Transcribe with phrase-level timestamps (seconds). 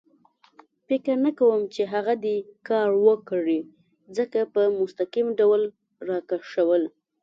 [0.87, 3.59] فکر نه کوم چې هغه دې کار وکړي،
[4.17, 5.61] ځکه په مستقیم ډول
[6.07, 6.83] را کشول.